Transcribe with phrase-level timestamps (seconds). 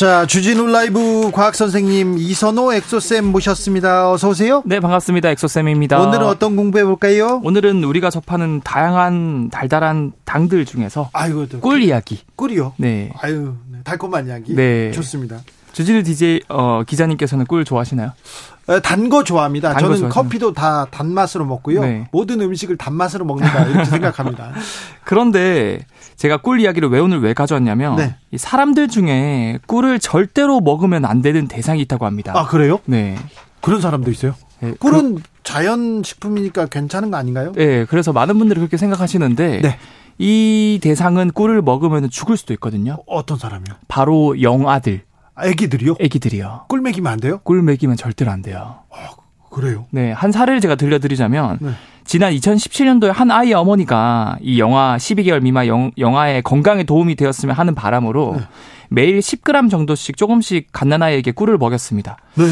[0.00, 4.10] 자, 주진우 라이브 과학 선생님 이선호 엑소쌤 모셨습니다.
[4.10, 4.62] 어서 오세요.
[4.64, 5.28] 네, 반갑습니다.
[5.28, 6.00] 엑소쌤입니다.
[6.00, 7.42] 오늘은 어떤 공부해 볼까요?
[7.44, 12.18] 오늘은 우리가 접하는 다양한 달달한 당들 중에서 아이고, 꿀 이야기.
[12.34, 12.72] 꿀이요?
[12.78, 13.12] 네.
[13.18, 14.54] 아유, 네, 달콤한 이야기.
[14.54, 14.90] 네.
[14.92, 15.42] 좋습니다.
[15.72, 18.12] 주진우 DJ 어, 기자님께서는 꿀 좋아하시나요?
[18.78, 19.70] 단 거 좋아합니다.
[19.70, 20.12] 단거 저는 좋아하시나요?
[20.12, 21.80] 커피도 다 단맛으로 먹고요.
[21.80, 22.06] 네.
[22.12, 24.52] 모든 음식을 단맛으로 먹는다 이렇게 생각합니다.
[25.04, 25.80] 그런데
[26.16, 28.14] 제가 꿀 이야기를 왜 오늘 왜 가져왔냐면 네.
[28.30, 32.32] 이 사람들 중에 꿀을 절대로 먹으면 안 되는 대상이 있다고 합니다.
[32.36, 32.78] 아, 그래요?
[32.84, 33.16] 네.
[33.60, 34.34] 그런 사람도 있어요?
[34.60, 37.52] 네, 꿀은 자연 식품이니까 괜찮은 거 아닌가요?
[37.52, 39.78] 그, 네, 그래서 많은 분들이 그렇게 생각하시는데 네.
[40.18, 42.98] 이 대상은 꿀을 먹으면 죽을 수도 있거든요.
[43.06, 43.74] 어떤 사람이요?
[43.88, 45.02] 바로 영아들,
[45.42, 45.96] 애기들이요?
[46.00, 46.66] 애기들이요.
[46.68, 47.40] 꿀 먹이면 안 돼요?
[47.44, 48.80] 꿀 먹이면 절대로 안 돼요.
[49.50, 49.86] 그래요.
[49.90, 51.70] 네, 한 사례를 제가 들려드리자면 네.
[52.04, 57.74] 지난 2017년도에 한 아이의 어머니가 이 영아 12개월 미만 영, 영아의 건강에 도움이 되었으면 하는
[57.74, 58.44] 바람으로 네.
[58.88, 62.16] 매일 10g 정도씩 조금씩 갓난아이에게 꿀을 먹였습니다.
[62.34, 62.44] 네.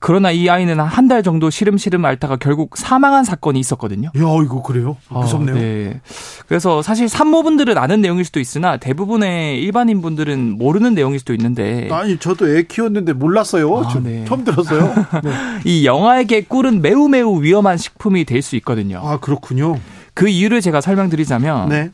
[0.00, 4.08] 그러나 이 아이는 한 달 정도 시름시름 앓다가 결국 사망한 사건이 있었거든요.
[4.16, 4.96] 야, 이거 그래요?
[5.10, 5.54] 무섭네요.
[5.54, 6.00] 아, 네.
[6.48, 12.16] 그래서 사실 산모분들은 아는 내용일 수도 있으나 대부분의 일반인 분들은 모르는 내용일 수도 있는데 아니,
[12.18, 13.76] 저도 애 키웠는데 몰랐어요.
[13.78, 14.24] 아, 저 네.
[14.26, 14.94] 처음 들었어요.
[15.22, 15.30] 네.
[15.64, 19.00] 이 영아에게 꿀은 매우 매우 위험한 식품이 될 수 있거든요.
[19.02, 19.78] 아, 그렇군요.
[20.14, 21.90] 그 이유를 제가 설명드리자면 네.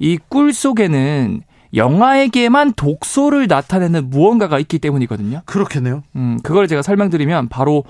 [0.00, 1.42] 이꿀 속에는
[1.74, 5.42] 영아에게만 독소를 나타내는 무언가가 있기 때문이거든요.
[5.44, 6.02] 그렇겠네요.
[6.16, 7.84] 음, 그걸 제가 설명드리면 바로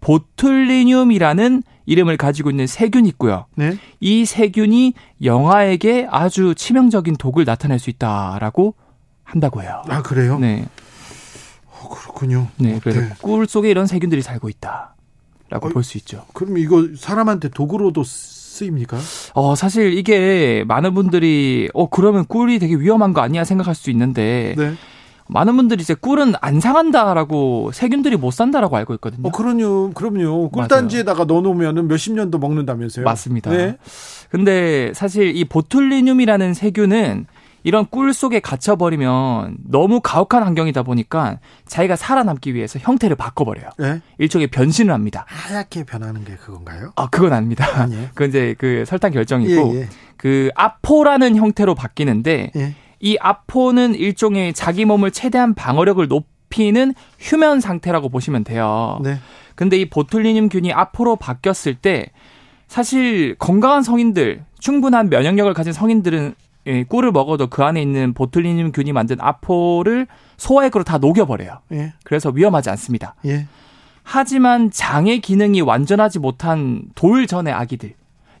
[0.00, 3.46] 보툴리늄이라는 이름을 가지고 있는 세균이 있고요.
[3.56, 3.76] 네.
[4.00, 8.74] 이 세균이 영아에게 아주 치명적인 독을 나타낼 수 있다라고
[9.22, 9.82] 한다고 해요.
[9.88, 10.38] 아, 그래요?
[10.38, 10.66] 네.
[11.70, 12.48] 어, 그렇군요.
[12.56, 12.78] 네.
[12.82, 13.10] 그래서 네.
[13.20, 15.72] 꿀 속에 이런 세균들이 살고 있다라고 어이.
[15.72, 16.24] 볼수 있죠.
[16.32, 18.96] 그럼 이거 사람한테 독으로도 쓰 입니까?
[19.32, 24.54] 어, 사실 이게 많은 분들이 어, 그러면 꿀이 되게 위험한 거 아니야 생각할 수 있는데
[24.56, 24.74] 네.
[25.26, 29.26] 많은 분들이 이제 꿀은 안 상한다라고 세균들이 못 산다라고 알고 있거든요.
[29.26, 29.92] 어, 그럼요.
[29.94, 30.50] 그럼요.
[30.50, 33.04] 꿀단지에다가 넣어놓으면 몇십 년도 먹는다면서요?
[33.04, 33.50] 맞습니다.
[33.50, 33.78] 네.
[34.30, 37.26] 근데 사실 이 보툴리늄이라는 세균은
[37.64, 43.70] 이런 꿀 속에 gat혀버리면 너무 가혹한 환경이다 보니까 자기가 살아남기 위해서 형태를 바꿔버려요.
[43.78, 44.00] 네.
[44.18, 45.24] 일종의 변신을 합니다.
[45.26, 46.92] 하얗게 변하는 게 그건가요?
[46.94, 47.66] 아, 그건 아닙니다.
[47.74, 48.08] 아니에요.
[48.08, 49.88] 그건 이제 그 설탕 결정이고 예, 예.
[50.18, 52.74] 그 아포라는 형태로 바뀌는데 예.
[53.00, 58.98] 이 아포는 일종의 자기 몸을 최대한 방어력을 높이는 휴면 상태라고 보시면 돼요.
[59.02, 59.18] 네.
[59.54, 62.06] 근데 이 보툴리늄균이 아포로 바뀌었을 때
[62.68, 66.34] 사실 건강한 성인들, 충분한 면역력을 가진 성인들은
[66.66, 71.58] 예, 꿀을 먹어도 그 안에 있는 보툴리늄균이 만든 아포를 소화액으로 다 녹여버려요.
[71.72, 71.92] 예.
[72.04, 73.14] 그래서 위험하지 않습니다.
[73.26, 73.46] 예.
[74.02, 77.94] 하지만 장의 기능이 완전하지 못한 돌 전의 아기들,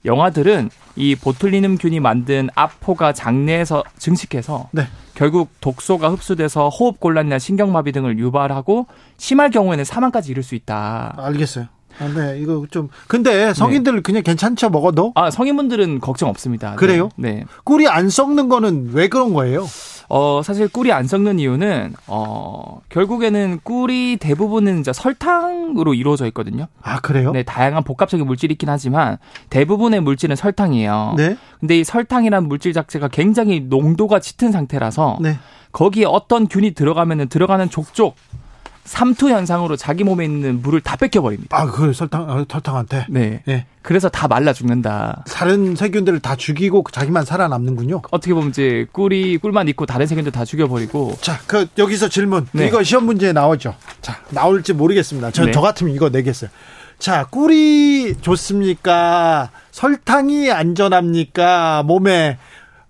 [0.04, 4.86] 영아들은 이 보툴리눔균이 만든 아포가 장내에서 증식해서 네.
[5.14, 8.86] 결국 독소가 흡수돼서 호흡곤란이나 신경마비 등을 유발하고
[9.16, 11.14] 심할 경우에는 사망까지 이를 수 있다.
[11.16, 11.66] 알겠어요.
[12.00, 12.88] 아, 네, 이거 좀.
[13.06, 15.12] 근데 성인들 그냥 괜찮죠, 먹어도?
[15.14, 16.70] 아 성인분들은 걱정 없습니다.
[16.70, 16.76] 네.
[16.76, 17.08] 그래요?
[17.16, 17.44] 네.
[17.64, 19.66] 꿀이 안 썩는 거는 왜 그런 거예요?
[20.08, 26.66] 어 사실 꿀이 안 썩는 이유는 어 결국에는 꿀이 대부분은 이제 설탕으로 이루어져 있거든요.
[26.82, 27.32] 아, 그래요?
[27.32, 29.16] 네, 다양한 복합적인 물질이 있긴 하지만
[29.50, 31.14] 대부분의 물질은 설탕이에요.
[31.16, 31.36] 네.
[31.60, 35.38] 근데 이 설탕이란 물질 자체가 굉장히 농도가 짙은 상태라서 네.
[35.72, 38.14] 거기에 어떤 균이 들어가면은 들어가는 족족
[38.84, 41.56] 삼투 현상으로 자기 몸에 있는 물을 다 뺏겨 버립니다.
[41.56, 43.06] 아, 그 설탕, 아, 설탕한테.
[43.08, 43.42] 네.
[43.48, 43.66] 예.
[43.82, 45.24] 그래서 다 말라 죽는다.
[45.28, 48.02] 다른 세균들을 다 죽이고 자기만 살아남는군요.
[48.10, 52.46] 어떻게 보면 이제 꿀이 꿀만 있고 다른 세균들 다 죽여 버리고 자, 그 여기서 질문.
[52.52, 52.66] 네.
[52.66, 53.74] 이거 시험 문제에 나오죠.
[54.00, 55.30] 자, 나올지 모르겠습니다.
[55.32, 55.52] 저, 네.
[55.52, 56.50] 저 같으면 이거 내겠어요.
[56.98, 59.50] 자, 꿀이 좋습니까?
[59.72, 61.82] 설탕이 안전합니까?
[61.82, 62.38] 몸에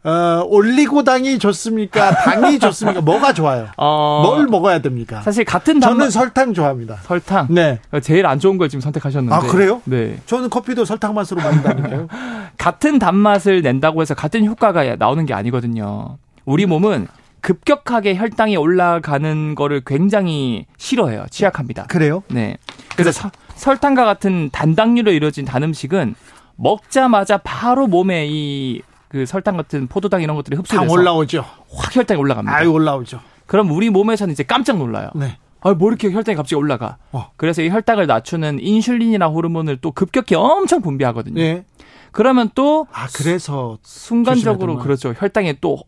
[0.05, 2.11] 어, 올리고당이 좋습니까?
[2.15, 3.01] 당이 좋습니까?
[3.01, 3.69] 뭐가 좋아요?
[3.79, 5.23] 어, 뭘 먹어야 됩니까?
[5.23, 6.97] 사실 같은 단맛 저는 설탕 좋아합니다.
[7.03, 7.81] 설탕 네.
[8.03, 9.81] 제일 안 좋은 걸 지금 선택하셨는데 아, 그래요?
[9.85, 10.19] 네.
[10.27, 12.09] 저는 커피도 설탕 맛으로 먹는다니까요.
[12.59, 16.19] 같은 단맛을 낸다고 해서 같은 효과가 나오는 게 아니거든요.
[16.45, 17.09] 우리 몸은
[17.41, 21.25] 급격하게 혈당이 올라가는 거를 굉장히 싫어해요.
[21.31, 21.85] 취약합니다.
[21.87, 22.23] 그래요?
[22.29, 22.56] 네.
[22.97, 26.15] 그래서 서- 설탕과 같은 단당류로 이루어진 단 음식은
[26.56, 28.83] 먹자마자 바로 몸에 이
[29.15, 31.45] 그 설탕 같은 포도당 이런 것들이 당 흡수돼서 올라오죠.
[31.73, 32.57] 확 혈당이 올라갑니다.
[32.57, 33.21] 아유, 올라오죠.
[33.47, 35.11] 그럼 우리 몸에서는 이제 깜짝 놀라요.
[35.15, 35.39] 네.
[35.61, 36.97] 아, 뭐 이렇게 혈당이 갑자기 올라가.
[37.13, 37.31] 어.
[37.37, 41.41] 그래서 이 혈당을 낮추는 인슐린이나 호르몬을 또 급격히 엄청 분비하거든요.
[41.41, 41.65] 예.
[42.11, 45.15] 그러면 또 아, 그래서 순간적으로 그렇죠.
[45.17, 45.79] 혈당이 또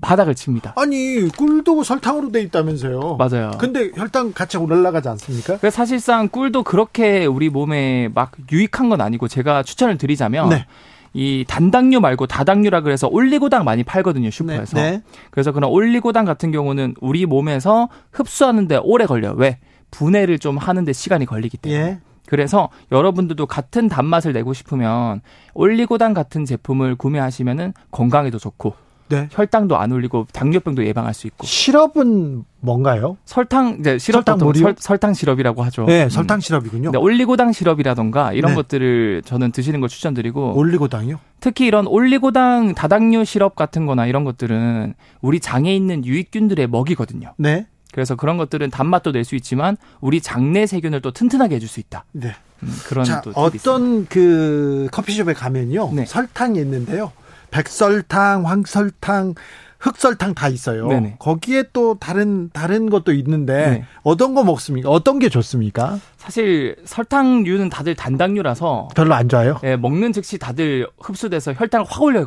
[0.00, 0.74] 바닥을 칩니다.
[0.76, 3.16] 아니, 꿀도 설탕으로 돼 있다면서요.
[3.16, 3.50] 맞아요.
[3.58, 5.58] 근데 혈당 같이 올라가지 않습니까?
[5.58, 10.66] 그래서 사실상 꿀도 그렇게 우리 몸에 막 유익한 건 아니고 제가 추천을 드리자면 네.
[11.14, 14.76] 이 단당류 말고 다당류라 그래서 올리고당 많이 팔거든요 슈퍼에서.
[14.76, 15.02] 네.
[15.30, 19.34] 그래서 그런 올리고당 같은 경우는 우리 몸에서 흡수하는데 오래 걸려요.
[19.36, 19.58] 왜?
[19.90, 21.82] 분해를 좀 하는데 시간이 걸리기 때문에.
[21.82, 21.98] 예.
[22.26, 25.22] 그래서 여러분들도 같은 단맛을 내고 싶으면
[25.54, 28.74] 올리고당 같은 제품을 구매하시면은 건강에도 좋고
[29.08, 29.28] 네.
[29.30, 33.16] 혈당도 안 올리고 당뇨병도 예방할 수 있고 시럽은 뭔가요?
[33.24, 34.62] 설탕 이제 시럽 설탕 보통?
[34.62, 35.84] 설, 설탕 시럽이라고 하죠.
[35.86, 36.08] 네, 음.
[36.08, 36.90] 설탕 시럽이군요.
[36.92, 38.56] 근데 올리고당 시럽이라던가 이런 네.
[38.56, 41.18] 것들을 저는 드시는 걸 추천드리고 올리고당이요?
[41.40, 47.34] 특히 이런 올리고당 다당류 시럽 같은 거나 이런 것들은 우리 장에 있는 유익균들의 먹이거든요.
[47.38, 47.66] 네.
[47.92, 52.04] 그래서 그런 것들은 단맛도 낼 수 있지만 우리 장내 세균을 또 튼튼하게 해줄 수 있다.
[52.12, 52.34] 네.
[52.62, 53.70] 음, 그런 자, 또 팁이 있습니다.
[53.70, 55.92] 어떤 그 커피숍에 가면요.
[55.94, 56.04] 네.
[56.04, 57.12] 설탕이 있는데요.
[57.50, 59.34] 백설탕, 황설탕,
[59.78, 60.88] 흑설탕 다 있어요.
[60.88, 61.16] 네네.
[61.18, 63.84] 거기에 또 다른 다른 것도 있는데 네.
[64.02, 64.90] 어떤 거 먹습니까?
[64.90, 66.00] 어떤 게 좋습니까?
[66.16, 69.60] 사실 설탕류는 다들 단당류라서 별로 안 좋아요.
[69.62, 72.26] 예, 먹는 즉시 다들 흡수돼서 혈당을 확 올려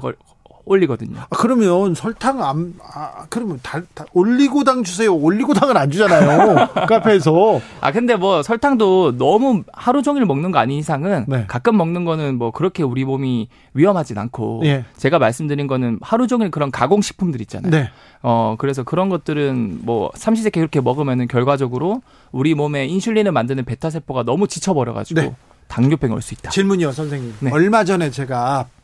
[0.66, 1.18] 올리거든요.
[1.20, 5.14] 아, 그러면 설탕 안 아, 그러면 다, 다 올리고당 주세요.
[5.16, 6.68] 올리고당은 안 주잖아요.
[6.88, 7.60] 카페에서.
[7.82, 11.46] 아 근데 뭐 설탕도 너무 하루 종일 먹는 거 아닌 이상은 네.
[11.48, 14.86] 가끔 먹는 거는 뭐 그렇게 우리 몸이 위험하진 않고 예.
[14.98, 17.72] 제가 말씀드린 거는 하루 종일 그런 가공 식품들 있잖아요.
[17.72, 17.90] 네.
[18.22, 24.24] 어 그래서 그런 것들은 뭐 삼시세끼 그렇게 먹으면은 결과적으로 우리 몸에 인슐린을 만드는 베타 세포가
[24.24, 25.36] 너무 지쳐버려 가지고 네.
[25.68, 26.50] 당뇨병이 올 수 있다.
[26.52, 27.34] 질문이요, 선생님.
[27.40, 27.52] 네.
[27.52, 28.81] 얼마 전에 제가 어,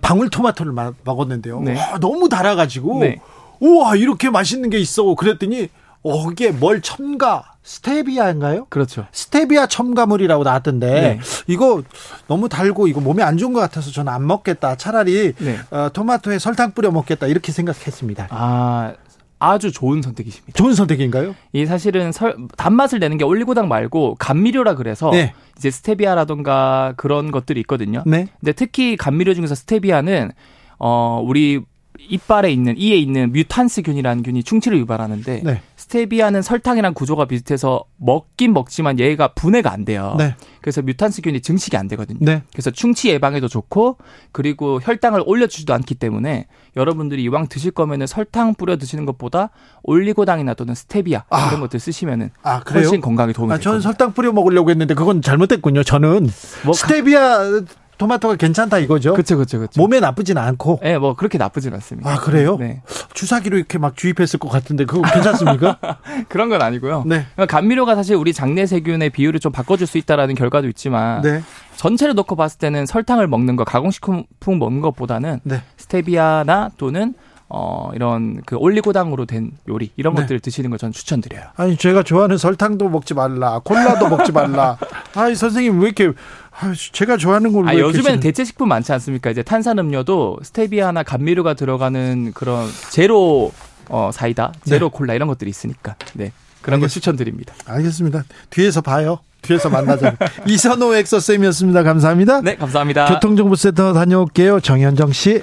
[0.00, 1.60] 방울토마토를 마- 먹었는데요.
[1.60, 1.76] 네.
[1.78, 3.20] 와, 너무 달아가지고 네.
[3.60, 5.14] 우와 이렇게 맛있는 게 있어.
[5.14, 5.68] 그랬더니
[6.02, 8.66] 어 이게 뭘 첨가 스테비아인가요?
[8.70, 9.06] 그렇죠.
[9.12, 11.20] 스테비아 첨가물이라고 나왔던데 네.
[11.46, 11.82] 이거
[12.26, 14.76] 너무 달고 이거 몸에 안 좋은 것 같아서 저는 안 먹겠다.
[14.76, 15.58] 차라리 네.
[15.70, 18.28] 어, 토마토에 설탕 뿌려 먹겠다 이렇게 생각했습니다.
[18.30, 18.94] 아
[19.40, 20.56] 아주 좋은 선택이십니다.
[20.56, 21.34] 좋은 선택인가요?
[21.52, 25.32] 이 사실은 설, 단맛을 내는 게 올리고당 말고 감미료라 그래서 네.
[25.56, 28.04] 이제 스테비아라던가 그런 것들이 있거든요.
[28.06, 28.28] 네.
[28.38, 30.30] 근데 특히 감미료 중에서 스테비아는
[30.78, 31.62] 어 우리
[31.98, 35.60] 이빨에 있는 이에 있는 뮤탄스균이라는 균이 충치를 유발하는데 네.
[35.76, 40.14] 스테비아는 설탕이랑 구조가 비슷해서 먹긴 먹지만 얘가 분해가 안 돼요.
[40.18, 40.34] 네.
[40.60, 42.18] 그래서 뮤탄스균이 증식이 안 되거든요.
[42.20, 42.42] 네.
[42.52, 43.98] 그래서 충치 예방에도 좋고
[44.32, 46.46] 그리고 혈당을 올려주지도 않기 때문에
[46.76, 49.50] 여러분들이 이왕 드실 거면은 설탕 뿌려 드시는 것보다
[49.82, 51.48] 올리고당이나 또는 스테비아 아.
[51.48, 52.62] 이런 것들 쓰시면은 아?
[52.72, 53.88] 훨씬 건강에 도움이 아, 될 저는 겁니다.
[53.88, 55.82] 설탕 뿌려 먹으려고 했는데 그건 잘못됐군요.
[55.82, 56.28] 저는
[56.64, 57.62] 뭐 스테비아
[58.00, 59.12] 토마토가 괜찮다 이거죠.
[59.12, 59.78] 그렇죠, 그렇죠, 그렇죠.
[59.78, 60.80] 몸에 나쁘진 않고.
[60.84, 62.10] 예, 뭐 그렇게 나쁘진 않습니다.
[62.10, 62.56] 아 그래요?
[62.58, 62.80] 네,
[63.12, 65.76] 주사기로 이렇게 막 주입했을 것 같은데 그거 괜찮습니까?
[66.28, 67.04] 그런 건 아니고요.
[67.06, 67.26] 네.
[67.34, 71.42] 그러니까 감미료가 사실 우리 장내 세균의 비율을 좀 바꿔줄 수 있다라는 결과도 있지만 네.
[71.76, 75.62] 전체를 놓고 봤을 때는 설탕을 먹는 거 가공식품 먹는 것보다는 네.
[75.76, 77.12] 스테비아나 또는
[77.52, 80.22] 어 이런 그 올리고당으로 된 요리 이런 네.
[80.22, 81.48] 것들을 드시는 걸 저는 추천드려요.
[81.56, 84.78] 아니 제가 좋아하는 설탕도 먹지 말라, 콜라도 먹지 말라.
[85.16, 86.49] 아이 선생님 왜 이렇게 아,
[86.92, 89.30] 제가 좋아하는 걸왜 아, 요즘에는 싫어- 대체 식품 많지 않습니까?
[89.30, 93.52] 이제 탄산음료도 스테비아나 감미료가 들어가는 그런 제로
[93.88, 95.96] 어 사이다, 제로 콜라 이런 것들이 있으니까.
[96.14, 96.32] 네.
[96.62, 96.88] 그런 거 알겠습니다.
[96.94, 97.54] 추천드립니다.
[97.66, 98.24] 알겠습니다.
[98.50, 99.18] 뒤에서 봐요.
[99.42, 100.16] 뒤에서 만나자.
[100.46, 101.82] 이선호 엑서쌤이었습니다.
[101.82, 102.42] 감사합니다.
[102.42, 103.06] 네, 감사합니다.
[103.14, 104.60] 교통정보센터 다녀올게요.
[104.60, 105.42] 정현정 씨.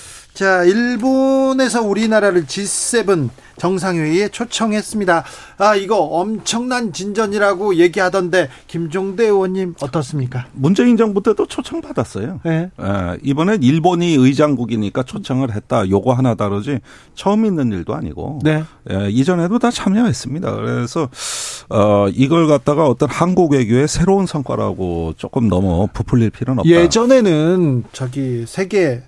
[0.33, 5.23] 자, 일본에서 우리나라를 G7 정상회의에 초청했습니다.
[5.57, 10.47] 아, 이거 엄청난 진전이라고 얘기하던데 김종대 의원님 어떻습니까?
[10.53, 12.39] 문재인 정부 때도 초청받았어요.
[12.43, 12.71] 네.
[12.81, 15.87] 예, 이번엔 일본이 의장국이니까 초청을 했다.
[15.87, 16.79] 요거 하나 다르지
[17.13, 18.63] 처음 있는 일도 아니고 네.
[18.89, 20.55] 예, 이전에도 다 참여했습니다.
[20.55, 21.09] 그래서
[21.69, 26.69] 어, 이걸 갖다가 어떤 한국 외교의 새로운 성과라고 조금 너무 부풀릴 필요는 없다.
[26.71, 29.03] 예전에는 저기 세계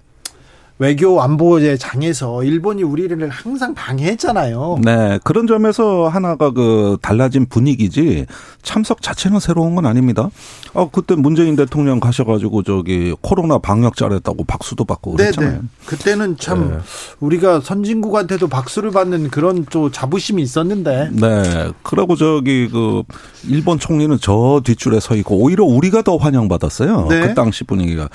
[0.79, 4.79] 외교 안보의 장에서 일본이 우리를 항상 방해했잖아요.
[4.83, 5.19] 네.
[5.23, 8.25] 그런 점에서 하나가 그 달라진 분위기지
[8.63, 10.29] 참석 자체는 새로운 건 아닙니다.
[10.73, 15.51] 아, 그때 문재인 대통령 가셔가지고 저기 코로나 방역 잘했다고 박수도 받고 그랬잖아요.
[15.51, 15.63] 네네.
[15.85, 16.77] 그때는 참 네.
[17.19, 21.09] 우리가 선진국한테도 박수를 받는 그런 또 자부심이 있었는데.
[21.11, 21.71] 네.
[21.83, 23.03] 그러고 저기 그
[23.47, 27.07] 일본 총리는 저 뒷줄에 서 있고 오히려 우리가 더 환영받았어요.
[27.09, 27.27] 네.
[27.27, 28.09] 그 당시 분위기가.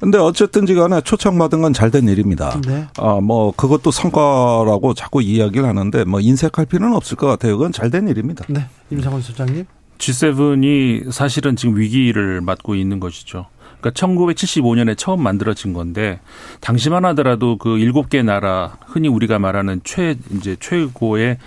[0.00, 2.60] 근데 어쨌든지 간에 초청받은 건 잘 된 일입니다.
[2.66, 2.86] 네.
[2.98, 7.56] 아, 뭐 그것도 성과라고 자꾸 이야기를 하는데 뭐 인색할 필요는 없을 것 같아요.
[7.56, 8.44] 그건 잘된 일입니다.
[8.48, 8.66] 네.
[8.90, 9.64] 임상원 소장님.
[9.98, 13.46] G7이 사실은 지금 위기를 맞고 있는 것이죠.
[13.80, 16.20] 그러니까 1975년에 처음 만들어진 건데
[16.60, 21.38] 당시만 하더라도 그 일곱 개 나라 흔히 우리가 말하는 최 이제 최고의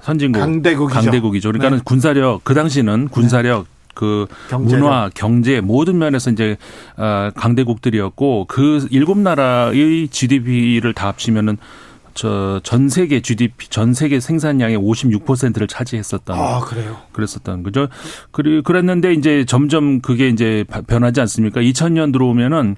[0.00, 1.00] 선진국 강대국이죠.
[1.00, 1.48] 강대국이죠.
[1.48, 1.82] 그러니까는 네.
[1.84, 3.77] 군사력 그 당시는 군사력 네.
[3.98, 4.84] 그 경제력.
[4.84, 6.56] 문화, 경제 모든 면에서 이제
[6.96, 11.58] 어 강대국들이었고 그 일곱 나라의 GDP를 다 합치면은
[12.14, 17.88] 저전 세계 GDP 전 세계 생산량의 56%를 차지했었던 아 그래요 그랬었던 거죠.
[18.30, 21.60] 그리 그랬는데 이제 점점 그게 이제 변하지 않습니까?
[21.60, 22.76] 2000년 들어오면은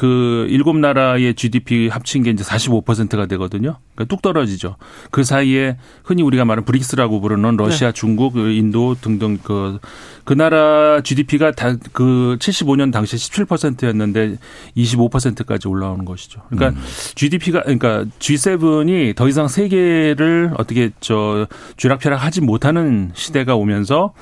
[0.00, 3.76] 그 일곱 나라의 GDP 합친 게 이제 45%가 되거든요.
[3.94, 4.76] 그러니까 뚝 떨어지죠.
[5.10, 7.92] 그 사이에 흔히 우리가 말하는 브릭스라고 부르는 러시아, 네.
[7.92, 9.78] 중국, 인도 등등 그,
[10.24, 14.36] 그 나라 GDP가 다 그 75년 당시 17%였는데
[14.76, 16.40] 25%까지 올라오는 것이죠.
[16.48, 16.84] 그러니까 음.
[17.14, 24.12] GDP가 그러니까 G7이 더 이상 세계를 어떻게 저 쥐락펴락 하지 못하는 시대가 오면서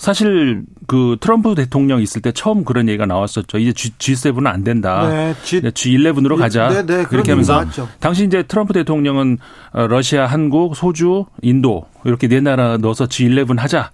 [0.00, 3.58] 사실 그 트럼프 대통령 있을 때 처음 그런 얘기가 나왔었죠.
[3.58, 5.06] 이제 G, G7은 안 된다.
[5.06, 6.70] 네, G, G11으로 가자.
[6.70, 7.86] 네, 네, 이렇게 하면서 나왔죠.
[8.00, 9.36] 당시 이제 트럼프 대통령은
[9.72, 13.90] 어, 러시아, 한국, 소주, 인도 이렇게 네 나라 넣어서 G11 하자.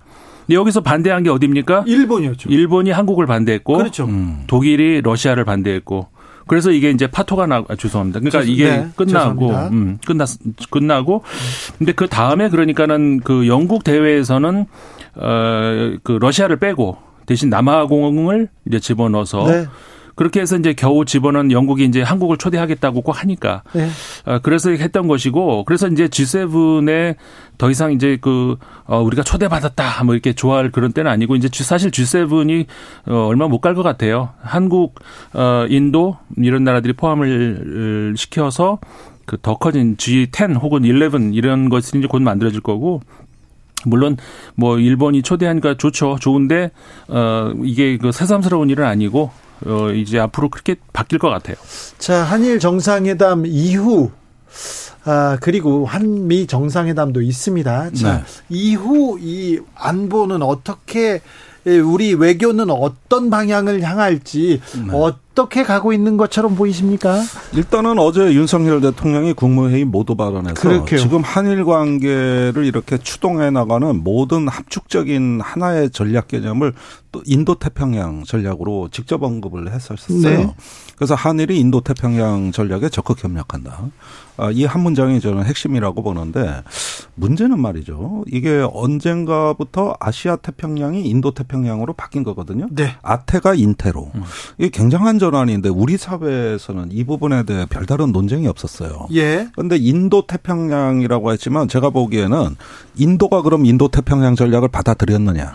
[0.46, 1.82] 근데 여기서 반대한 게 어디입니까?
[1.88, 2.50] 일본이었죠.
[2.50, 4.04] 일본이 한국을 반대했고 그렇죠.
[4.04, 4.44] 음.
[4.46, 6.06] 독일이 러시아를 반대했고
[6.46, 8.20] 그래서 이게 이제 파토가 나 아, 죄송합니다.
[8.20, 10.28] 그러니까 죄송, 이게 네, 끝나고 음, 끝났
[10.70, 11.24] 끝나고
[11.78, 14.66] 근데 그 다음에 그러니까는 그 영국 대회에서는
[15.16, 16.96] 어그 러시아를 빼고
[17.26, 19.66] 대신 남아공을 이제 집어넣어서 네.
[20.14, 23.62] 그렇게 해서 이제 겨우 집어넣은 영국이 이제 한국을 초대하겠다고 꼭 하니까.
[23.74, 23.86] 네.
[24.24, 27.16] 어, 그래서 했던 것이고 그래서 이제 G7에
[27.58, 28.56] 더 이상 이제 그,
[28.86, 32.64] 어, 우리가 초대받았다 뭐 이렇게 좋아할 그런 때는 아니고 이제 사실 G7이
[33.08, 34.30] 어, 얼마 못 갈 것 같아요.
[34.40, 34.94] 한국,
[35.34, 38.78] 어, 인도 이런 나라들이 포함을 시켜서
[39.26, 43.02] 그 더 커진 G10 혹은 11 이런 것이 이제 곧 만들어질 거고
[43.86, 44.16] 물론
[44.54, 46.18] 뭐 일본이 초대하니까 좋죠.
[46.20, 46.70] 좋은데
[47.08, 49.30] 어 이게 그 새삼스러운 일은 아니고
[49.64, 51.56] 어 이제 앞으로 그렇게 바뀔 것 같아요.
[51.98, 54.10] 자, 한일 정상회담 이후
[55.04, 57.90] 아, 그리고 한미 정상회담도 있습니다.
[57.92, 58.24] 자, 네.
[58.48, 61.22] 이후 이 안보는 어떻게
[61.64, 64.92] 우리 외교는 어떤 방향을 향할지 네.
[64.92, 67.22] 어 떻게 가고 있는 것처럼 보이십니까?
[67.52, 70.98] 일단은 어제 윤석열 대통령이 국무회의 모두 발언에서 그렇게요.
[70.98, 76.72] 지금 한일 관계를 이렇게 추동해 나가는 모든 합축적인 하나의 전략 개념을
[77.12, 80.20] 또 인도 태평양 전략으로 직접 언급을 했었어요.
[80.20, 80.54] 네.
[80.96, 83.78] 그래서 한일이 인도 태평양 전략에 적극 협력한다.
[84.38, 86.62] 아, 이한 문장이 저는 핵심이라고 보는데
[87.14, 88.24] 문제는 말이죠.
[88.30, 92.66] 이게 언젠가부터 아시아 태평양이 인도 태평양으로 바뀐 거거든요.
[92.70, 92.96] 네.
[93.02, 94.10] 아태가 인태로.
[94.14, 94.22] 음.
[94.58, 99.08] 이게 굉장한 전환인데 우리 사회에서는 이 부분에 대해 별다른 논쟁이 없었어요.
[99.14, 99.48] 예.
[99.54, 102.56] 그런데 인도 태평양이라고 했지만 제가 보기에는
[102.96, 105.54] 인도가 그럼 인도 태평양 전략을 받아들였느냐?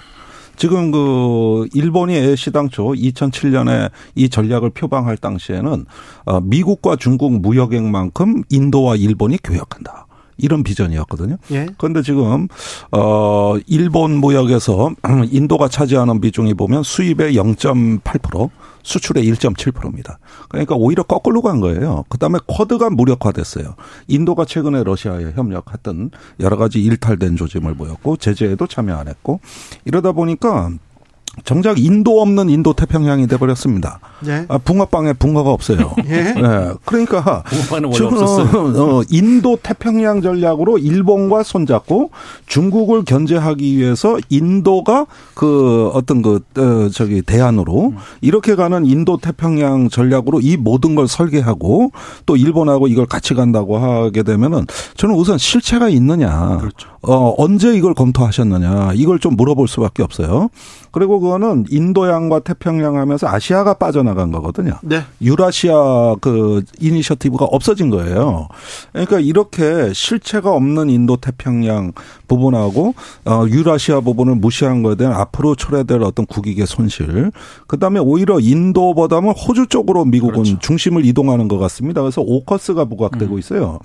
[0.57, 5.85] 지금 그 일본이 애시당초 2007년에 이 전략을 표방할 당시에는
[6.25, 10.07] 어, 미국과 중국 무역액만큼 인도와 일본이 교역한다.
[10.37, 11.37] 이런 비전이었거든요.
[11.51, 11.67] 예.
[11.77, 12.47] 그런데 지금
[12.91, 14.91] 어 일본 무역에서
[15.31, 18.49] 인도가 차지하는 비중이 보면 수입의 0.8%,
[18.83, 20.19] 수출의 1.7%입니다.
[20.49, 22.05] 그러니까 오히려 거꾸로 간 거예요.
[22.09, 23.75] 그다음에 쿼드가 무력화됐어요.
[24.07, 29.39] 인도가 최근에 러시아에 협력했던 여러 가지 일탈된 조짐을 보였고 제재에도 참여 안 했고
[29.85, 30.71] 이러다 보니까
[31.45, 33.99] 정작 인도 없는 인도 태평양이 돼버렸습니다.
[34.27, 34.45] 예.
[34.49, 35.93] 아, 붕어빵에 붕어가 없어요.
[36.05, 36.33] 예.
[36.33, 36.73] 네.
[36.83, 37.43] 그러니까
[37.93, 38.17] 지금
[38.75, 42.11] 어, 인도 태평양 전략으로 일본과 손잡고
[42.47, 47.97] 중국을 견제하기 위해서 인도가 그 어떤 그 어, 저기 대안으로 음.
[48.19, 51.91] 이렇게 가는 인도 태평양 전략으로 이 모든 걸 설계하고
[52.25, 56.57] 또 일본하고 이걸 같이 간다고 하게 되면은 저는 우선 실체가 있느냐.
[56.59, 56.90] 그렇죠.
[57.03, 60.49] 어, 언제 이걸 검토하셨느냐 이걸 좀 물어볼 수밖에 없어요.
[60.91, 64.73] 그리고 그거는 인도양과 태평양 하면서 아시아가 빠져나간 거거든요.
[64.83, 65.01] 네.
[65.21, 68.47] 유라시아 그 이니셔티브가 없어진 거예요.
[68.91, 71.93] 그러니까 이렇게 실체가 없는 인도 태평양
[72.27, 72.93] 부분하고
[73.25, 77.31] 어, 유라시아 부분을 무시한 거에 대한 앞으로 초래될 어떤 국익의 손실.
[77.67, 80.59] 그다음에 오히려 인도보다는 호주 쪽으로 미국은 그렇죠.
[80.59, 82.01] 중심을 이동하는 것 같습니다.
[82.01, 83.39] 그래서 오커스가 부각되고 음.
[83.39, 83.79] 있어요.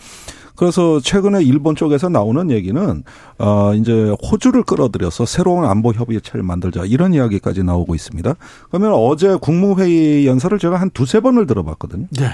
[0.57, 3.03] 그래서 최근에 일본 쪽에서 나오는 얘기는
[3.39, 8.35] 어 이제 호주를 끌어들여서 새로운 안보 협의체를 만들자 이런 이야기까지 나오고 있습니다.
[8.71, 12.07] 그러면 어제 국무회의 연설을 제가 한 두세 번을 들어봤거든요.
[12.19, 12.31] 네.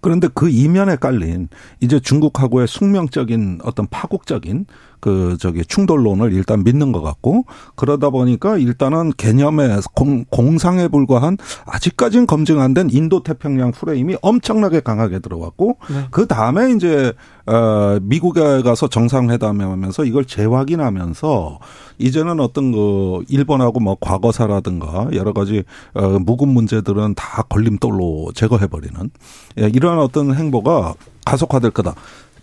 [0.00, 1.48] 그런데 그 이면에 깔린
[1.80, 4.66] 이제 중국하고의 숙명적인 어떤 파국적인
[5.00, 11.36] 그 저기 충돌론을 일단 믿는 것 같고 그러다 보니까 일단은 개념의 공, 공상에 불과한
[11.66, 16.08] 아직까지는 검증 안 된 인도 태평양 프레임이 엄청나게 강하게 들어왔고 네.
[16.10, 17.14] 그 다음에 이제
[17.46, 21.58] 어 미국에 가서 정상회담하면서 이걸 재확인하면서
[21.98, 29.10] 이제는 어떤 그 일본하고 뭐 과거사라든가 여러 가지 어 묵은 문제들은 다 걸림돌로 제거해 버리는
[29.58, 31.94] 예, 이러한 어떤 행보가 가속화될 거다.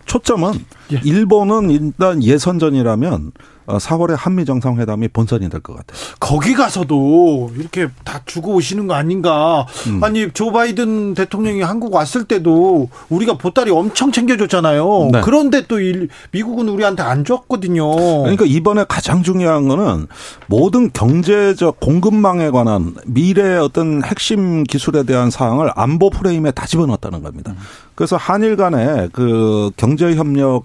[0.06, 0.52] 초점은
[0.92, 1.00] 예.
[1.04, 3.32] 일본은 일단 예선전이라면
[3.66, 5.98] 4월에 어, 한미 정상회담이 본선이 될 것 같아요.
[6.20, 9.66] 거기 가서도 이렇게 다 주고 오시는 거 아닌가?
[9.86, 10.02] 음.
[10.04, 15.08] 아니 조 바이든 대통령이 한국 왔을 때도 우리가 보따리 엄청 챙겨줬잖아요.
[15.12, 15.20] 네.
[15.24, 17.96] 그런데 또 일, 미국은 우리한테 안 줬거든요.
[18.22, 20.06] 그러니까 이번에 가장 중요한 거는
[20.46, 27.52] 모든 경제적 공급망에 관한 미래의 어떤 핵심 기술에 대한 사항을 안보 프레임에 다 집어넣었다는 겁니다.
[27.52, 27.58] 음.
[27.94, 30.64] 그래서 한일 간의 그 경제 협력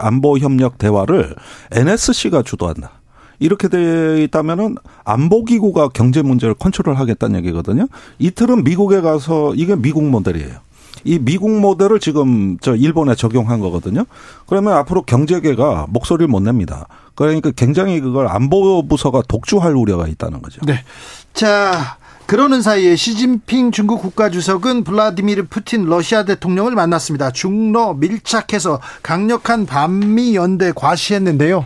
[0.00, 1.34] 안보 협력 대화를
[1.72, 2.90] NSC가 주도한다.
[3.38, 7.86] 이렇게 돼 있다면은 안보기구가 경제 문제를 컨트롤하겠다는 얘기거든요.
[8.18, 10.58] 이틀은 미국에 가서 이게 미국 모델이에요.
[11.04, 14.04] 이 미국 모델을 지금 저 일본에 적용한 거거든요.
[14.46, 16.86] 그러면 앞으로 경제계가 목소리를 못 냅니다.
[17.14, 20.60] 그러니까 굉장히 그걸 안보 부서가 독주할 우려가 있다는 거죠.
[20.66, 20.84] 네.
[21.32, 27.30] 자, 그러는 사이에 시진핑 중국 국가주석은 블라디미르 푸틴 러시아 대통령을 만났습니다.
[27.30, 31.64] 중러 밀착해서 강력한 반미 연대 과시했는데요.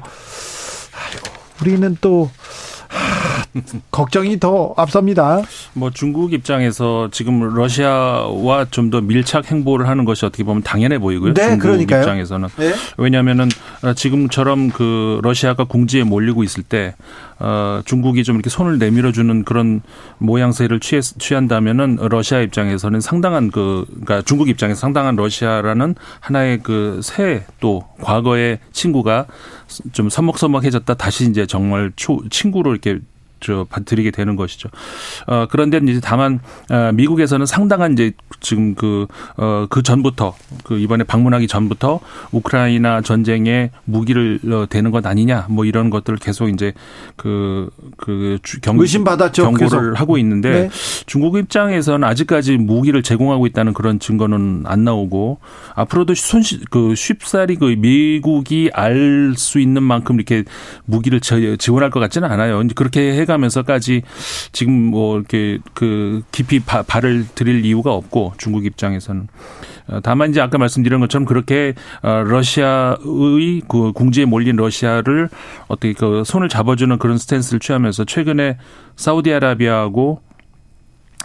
[0.96, 1.26] 아이고,
[1.60, 2.30] 우리는 또
[3.90, 5.42] 걱정이 더 앞섭니다.
[5.76, 11.34] 뭐 중국 입장에서 지금 러시아와 좀 더 밀착 행보를 하는 것이 어떻게 보면 당연해 보이고요.
[11.34, 12.00] 네, 중국 그러니까요.
[12.02, 12.74] 입장에서는 네.
[12.96, 13.48] 왜냐하면은
[13.96, 16.94] 지금처럼 그 러시아가 궁지에 몰리고 있을 때
[17.38, 19.80] 어, 중국이 좀 이렇게 손을 내밀어주는 그런
[20.18, 27.44] 모양새를 취해, 취한다면은 러시아 입장에서는 상당한 그, 그러니까 중국 입장에서 상당한 러시아라는 하나의 그 새
[27.60, 29.26] 또 과거의 친구가
[29.92, 32.98] 좀 서먹서먹해졌다 다시 이제 정말 초, 친구로 이렇게
[33.40, 34.68] 저 드리게 되는 것이죠.
[35.26, 41.04] 어 그런데 이제 다만 어, 미국에서는 상당한 이제 지금 그어그 어, 그 전부터 그 이번에
[41.04, 42.00] 방문하기 전부터
[42.32, 46.72] 우크라이나 전쟁에 무기를 어, 대는 것 아니냐 뭐 이런 것들을 계속 이제
[47.16, 49.42] 그그 그 경, 의심받았죠.
[49.44, 50.00] 경고를 계속.
[50.00, 50.70] 하고 있는데 네.
[51.06, 55.38] 중국 입장에서는 아직까지 무기를 제공하고 있다는 그런 증거는 안 나오고
[55.74, 60.44] 앞으로도 손시 그 쉽사리 그 미국이 알 수 있는 만큼 이렇게
[60.84, 62.62] 무기를 지원할 것 같지는 않아요.
[62.74, 64.02] 그렇게 해가 해가면서까지
[64.52, 69.28] 지금 뭐 이렇게 그 깊이 바, 발을 들일 이유가 없고 중국 입장에서는.
[69.86, 75.28] 어, 다만 이제 아까 말씀드린 것처럼 그렇게 어, 러시아의 그 궁지에 몰린 러시아를
[75.68, 78.56] 어떻게 그 손을 잡아주는 그런 스탠스를 취하면서 최근에
[78.96, 80.22] 사우디아라비아하고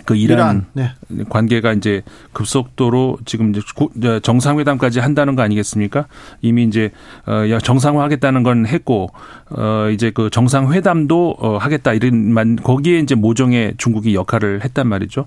[0.06, 1.24] 그 이란, 이란 네.
[1.30, 6.06] 관계가 이제 급속도로 지금 이제 정상회담까지 한다는 거 아니겠습니까?
[6.42, 6.92] 이미 이제
[7.26, 9.10] 어 정상화하겠다는 건 했고
[9.50, 15.26] 어 이제 그 정상회담도 어 하겠다 이런 거기에 이제 모종의 중국이 역할을 했단 말이죠.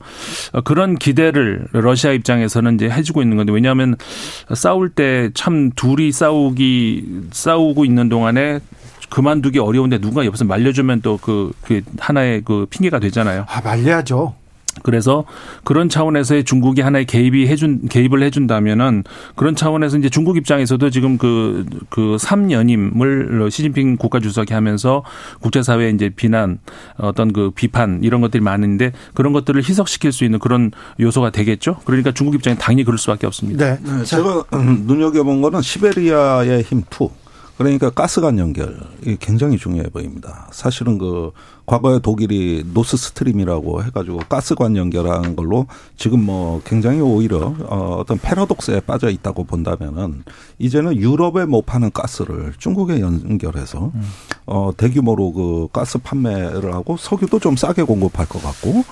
[0.53, 3.97] 어 그런 기대를 러시아 입장에서는 이제 해주고 있는 건데 왜냐하면
[4.55, 8.61] 싸울 때 참 둘이 싸우기 싸우고 있는 동안에
[9.11, 13.45] 그만두기 어려운데 누가 옆에서 말려주면 또그 그 하나의 그 핑계가 되잖아요.
[13.49, 14.35] 아 말려야죠.
[14.83, 15.25] 그래서
[15.65, 19.05] 그런 차원에서의 중국이 하나의 개입이 해준 개입을 해준다면은
[19.37, 25.05] 그런 차원에서 이제 중국 입장에서도 지금 그그 3연임을 시진핑 국가 주석이 하면서
[25.41, 26.59] 국제사회 이제 비난
[26.97, 31.77] 어떤 그 비판 이런 것들이 많은데 그런 것들을 희석시킬 수 있는 그런 요소가 되겠죠.
[31.85, 33.65] 그러니까 중국 입장에 당연히 그럴 수밖에 없습니다.
[33.65, 33.79] 네.
[33.83, 34.05] 네.
[34.05, 37.11] 제가 눈여겨본 거는 시베리아의 힘 two.
[37.59, 40.49] 그러니까 가스관 연결 이게 굉장히 중요해 보입니다.
[40.53, 41.33] 사실은 그
[41.67, 48.81] 과거에 독일이 노스 스트림이라고 해가지고 가스관 연결하는 걸로 지금 뭐 굉장히 오히려 어 어떤 패러독스에
[48.81, 50.25] 빠져 있다고 본다면은
[50.59, 53.93] 이제는 유럽에 못 파는 가스를 중국에 연결해서
[54.47, 58.85] 어 대규모로 그 가스 판매를 하고 석유도 좀 싸게 공급할 것 같고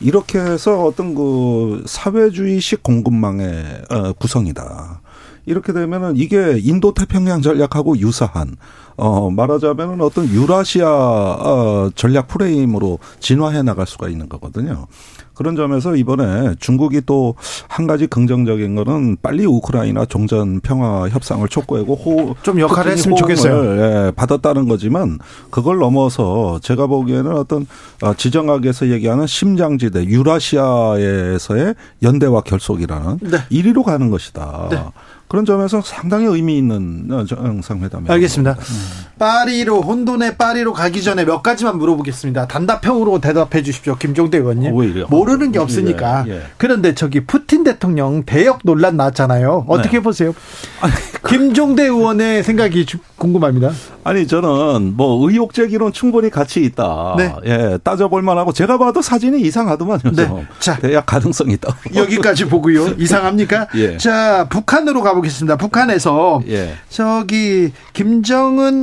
[0.00, 5.00] 이렇게 해서 어떤 그 사회주의식 공급망의 어 구성이다.
[5.46, 8.56] 이렇게 되면은 이게 인도 태평양 전략하고 유사한
[8.96, 14.86] 어 말하자면은 어떤 유라시아 어 전략 프레임으로 진화해 나갈 수가 있는 거거든요.
[15.34, 17.34] 그런 점에서 이번에 중국이 또
[17.68, 23.80] 한 가지 긍정적인 거는 빨리 우크라이나 종전 평화 협상을 촉구하고 호, 좀 역할을 했으면 좋겠어요.
[23.80, 25.18] 예, 받았다는 거지만
[25.50, 27.66] 그걸 넘어서 제가 보기에는 어떤
[28.02, 33.38] 어, 지정학에서 얘기하는 심장지대 유라시아에서의 연대와 결속이라는 네.
[33.50, 34.68] 1위로 가는 것이다.
[34.70, 34.84] 네.
[35.28, 38.52] 그런 점에서 상당히 의미 있는 정상회담이 알겠습니다.
[38.52, 38.83] 음.
[39.18, 42.48] 파리로 혼돈의 파리로 가기 전에 몇 가지만 물어보겠습니다.
[42.48, 44.74] 단답형으로 대답해 주십시오, 김종대 의원님.
[44.74, 46.24] 어, 모르는 게 없으니까.
[46.26, 46.42] 예, 예.
[46.56, 49.66] 그런데 저기 푸틴 대통령 대역 논란 나왔잖아요.
[49.68, 50.02] 어떻게 네.
[50.02, 50.34] 보세요?
[51.28, 52.84] 김종대 의원의 생각이
[53.16, 53.70] 궁금합니다.
[54.02, 57.14] 아니 저는 뭐 의혹 제기론 충분히 가치 있다.
[57.16, 57.34] 네.
[57.46, 60.12] 예, 따져볼 만하고 제가 봐도 사진이 이상하더만요.
[60.12, 60.46] 네.
[60.58, 61.74] 자, 대약 가능성이 있다.
[61.94, 62.88] 여기까지 보고요.
[62.98, 63.68] 이상합니까?
[63.76, 63.96] 예.
[63.96, 65.56] 자, 북한으로 가보겠습니다.
[65.56, 66.74] 북한에서 예.
[66.90, 68.73] 저기 김정은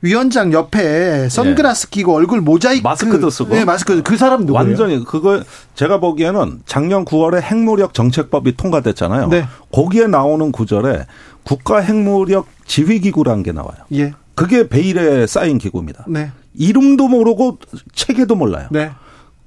[0.00, 1.90] 위원장 옆에 선글라스 예.
[1.90, 4.68] 끼고 얼굴 모자이크 마스크도 쓰고 네 마스크 그 사람 누구예요?
[4.68, 5.42] 완전히 그거
[5.74, 9.28] 제가 보기에는 작년 9월에 핵무력 정책법이 통과됐잖아요.
[9.28, 9.46] 네.
[9.72, 11.06] 거기에 나오는 구절에
[11.42, 13.76] 국가 핵무력 지휘기구라는 게 나와요.
[13.94, 14.12] 예.
[14.36, 16.04] 그게 베일에 쌓인 기구입니다.
[16.06, 16.30] 네.
[16.54, 17.58] 이름도 모르고
[17.92, 18.68] 체계도 몰라요.
[18.70, 18.92] 네.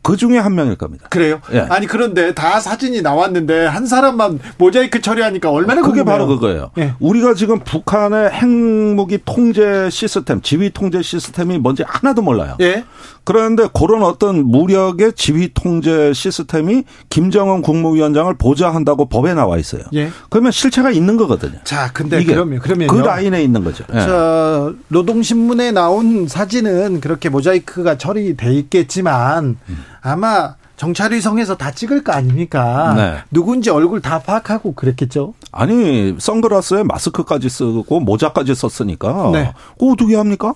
[0.04, 1.08] 그 중에 한 명일 겁니다.
[1.10, 1.42] 그래요?
[1.54, 1.60] 예.
[1.70, 6.06] 아니 그런데 다 사진이 나왔는데 한 사람만 모자이크 처리하니까 얼마나 그게 궁금해요.
[6.06, 6.72] 바로 그거예요.
[6.80, 6.94] 예.
[7.00, 12.58] 우리가 지금 북한의 핵무기 통제 시스템, 지휘 통제 시스템이 뭔지 하나도 몰라요.
[12.62, 12.84] 예.
[13.23, 19.84] 그런데 그런 어떤 무력의 지휘 통제 시스템이 김정은 국무위원장을 보좌한다고 법에 나와 있어요.
[19.93, 20.10] 예.
[20.29, 21.60] 그러면 실체가 있는 거거든요.
[21.63, 23.84] 자, 근데 그러면 그러면 그 라인에 있는 거죠.
[23.93, 23.99] 예.
[23.99, 29.86] 자, 노동신문에 나온 사진은 그렇게 모자이크가 처리돼 있겠지만 음.
[30.01, 32.96] 아마 정찰위성에서 다 찍을 거 아닙니까?
[32.96, 33.17] 네.
[33.30, 35.36] 누군지 얼굴 다 파악하고 그랬겠죠?
[35.52, 39.30] 아니, 선글라스에 마스크까지 쓰고 모자까지 썼으니까.
[39.32, 39.54] 네.
[39.78, 40.56] 그거 어떻게 합니까?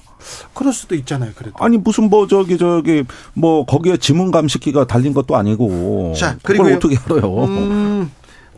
[0.55, 1.55] 그럴 수도 있잖아요, 그래도.
[1.63, 3.03] 아니, 무슨 뭐, 저기, 저기,
[3.35, 6.15] 뭐, 거기에 지문 감식기가 달린 것도 아니고.
[6.17, 7.43] 자, 그리고 어떻게 알아요?
[7.43, 8.11] 음,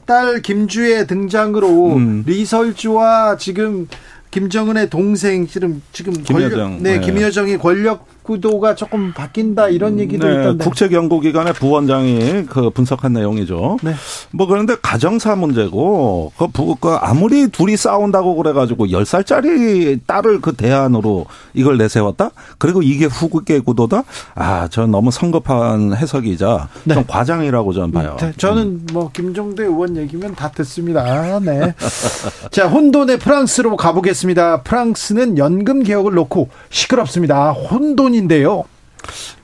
[0.05, 2.23] 딸 김주의 등장으로 음.
[2.25, 3.89] 리설주와 지금
[4.31, 6.49] 김정은의 동생 지금 지금 김여정.
[6.49, 10.63] 권력, 네, 네, 김여정이 권력 구도가 조금 바뀐다 이런 얘기도 네, 있던데.
[10.65, 13.77] 국책연구기관의 부원장이 그 분석한 내용이죠.
[13.81, 13.93] 네.
[14.31, 21.25] 뭐 그런데 가정사 문제고 그, 부, 그 아무리 둘이 싸운다고 그래가지고 10살짜리 딸을 그 대안으로
[21.53, 22.31] 이걸 내세웠다?
[22.57, 24.03] 그리고 이게 후국계 구도다?
[24.35, 26.95] 아, 저 너무 성급한 해석이자 네.
[26.95, 28.17] 좀 과장이라고 저는 봐요.
[28.19, 28.87] 네, 저는 음.
[28.91, 31.01] 뭐 김종대 의원 얘기면 다 듣습니다.
[31.01, 31.73] 아, 네.
[32.51, 34.63] 자, 혼돈의 프랑스로 가보겠습니다.
[34.63, 37.51] 프랑스는 연금 개혁을 놓고 시끄럽습니다.
[37.51, 38.65] 혼돈이 부분인데요.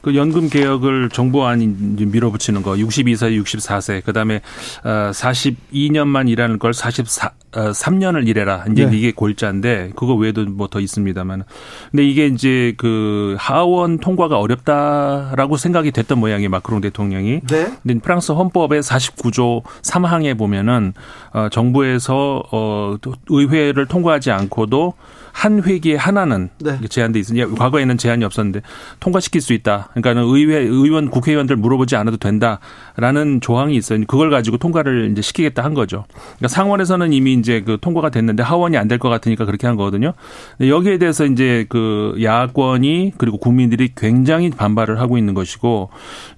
[0.03, 4.41] 그 연금 개혁을 정부안이 밀어붙이는 거 62세, 64세 그다음에
[4.83, 8.65] 42년만 어, 일하는 걸 44, 3년을 어, 일해라.
[8.69, 8.97] 이제 네.
[8.97, 11.43] 이게 골자인데 그거 외에도 뭐 더 있습니다만.
[11.91, 17.41] 근데 이게 이제 그 하원 통과가 어렵다라고 생각이 됐던 모양이 마크롱 대통령이.
[17.47, 17.71] 네.
[17.83, 20.93] 근데 프랑스 헌법의 49조 3항에 보면은
[21.31, 22.95] 어 정부에서 어
[23.29, 24.95] 의회를 통과하지 않고도
[25.31, 26.79] 한 회기에 하나는 네.
[26.87, 28.61] 제한돼 있으니 과거에는 제한이 없었는데
[28.99, 29.89] 통과시킬 수 있다.
[29.93, 33.99] 그러니까는 의회 의원 국회의원들 물어보지 않아도 된다라는 조항이 있어요.
[34.07, 36.05] 그걸 가지고 통과를 이제 시키겠다 한 거죠.
[36.13, 40.13] 그러니까 상원에서는 이미 이제 그 통과가 됐는데 하원이 안 될 것 같으니까 그렇게 한 거거든요.
[40.61, 45.89] 여기에 대해서 이제 그 야권이 그리고 국민들이 굉장히 반발을 하고 있는 것이고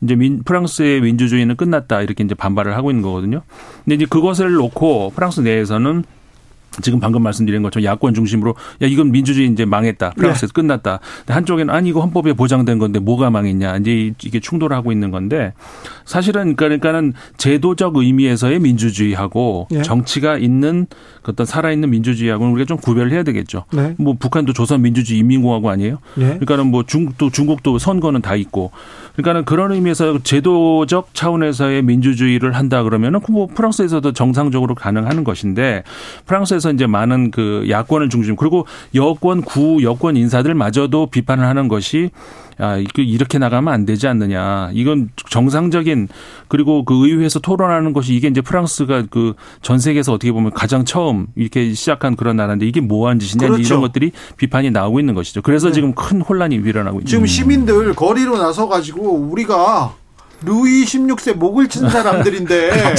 [0.01, 3.41] 이제 민, 프랑스의 민주주의는 끝났다 이렇게 이제 반발을 하고 있는 거거든요.
[3.83, 6.03] 근데 이제 그것을 놓고 프랑스 내에서는
[6.81, 10.11] 지금 방금 말씀드린 것처럼 야권 중심으로 야 이건 민주주의 이제 망했다.
[10.11, 10.53] 프랑스에서 네.
[10.53, 10.99] 끝났다.
[11.27, 13.77] 한쪽에는 아니 이거 헌법에 보장된 건데 뭐가 망했냐.
[13.77, 15.53] 이제 이게 충돌하고 있는 건데
[16.05, 19.81] 사실은 그러니까는 제도적 의미에서의 민주주의하고 네.
[19.81, 20.87] 정치가 있는
[21.21, 23.65] 그 어떤 살아있는 민주주의하고는 우리가 좀 구별을 해야 되겠죠.
[23.73, 23.95] 네.
[23.97, 25.97] 뭐 북한도 조선 민주주의 인민공화국 아니에요?
[26.13, 28.71] 그러니까는 뭐 중국도 중국도 선거는 다 있고.
[29.13, 35.83] 그러니까는 그런 의미에서 제도적 차원에서의 민주주의를 한다 그러면은 뭐 프랑스에서도 정상적으로 가능하는 것인데
[36.25, 42.11] 프랑스에서 이제 많은 그 야권을 중심 그리고 여권 구 여권 인사들마저도 비판을 하는 것이
[42.57, 44.69] 아, 이렇게 나가면 안 되지 않느냐.
[44.73, 46.07] 이건 정상적인
[46.47, 51.27] 그리고 그 의회에서 토론하는 것이 이게 이제 프랑스가 그 전 세계에서 어떻게 보면 가장 처음
[51.35, 53.63] 이렇게 시작한 그런 나라인데 이게 뭐한 짓이냐 그렇죠.
[53.63, 55.41] 이런 것들이 비판이 나오고 있는 것이죠.
[55.41, 55.73] 그래서 네.
[55.73, 57.09] 지금 큰 혼란이 일어나고 있죠.
[57.09, 59.93] 지금 시민들 거리로 나서 가지고 우리가
[60.45, 62.69] 루이 16세 목을 친 사람들인데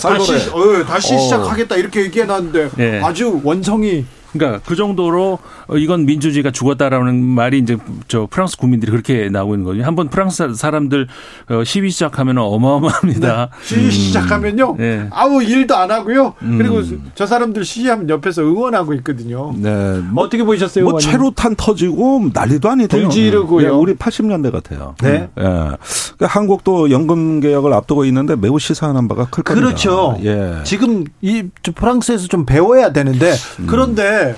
[0.00, 1.18] 다시 어, 다시 어.
[1.18, 3.02] 시작하겠다 이렇게 얘기해 놨는데 네.
[3.02, 5.38] 아주 원성이 그러니까 그 정도로
[5.76, 7.76] 이건 민주주의가 죽었다라는 말이 이제
[8.08, 9.82] 저 프랑스 국민들이 그렇게 나오고 있는 거죠.
[9.82, 11.08] 한번 프랑스 사람들
[11.50, 13.50] 어, 시위 시작하면 어마어마합니다.
[13.50, 13.66] 네.
[13.66, 14.76] 시위 시작하면요.
[14.78, 15.08] 네.
[15.10, 16.34] 아무 일도 안 하고요.
[16.38, 17.10] 그리고 음.
[17.14, 19.52] 저 사람들 시위하면 옆에서 응원하고 있거든요.
[19.56, 20.00] 네.
[20.10, 20.84] 뭐, 어떻게 보셨어요?
[20.84, 23.02] 뭐 최루탄 터지고 난리도 아니대요.
[23.02, 23.68] 불 지르고요.
[23.68, 24.94] 네, 우리 80년대 같아요.
[25.02, 25.28] 네.
[25.38, 25.42] 예.
[25.42, 25.78] 그러니까
[26.20, 29.66] 한국도 연금 개혁을 앞두고 있는데 매우 시사하는 바가 클 겁니다.
[29.66, 30.16] 그렇죠.
[30.24, 30.60] 예.
[30.64, 33.66] 지금 이 프랑스에서 좀 배워야 되는데 음.
[34.16, 34.36] 그런데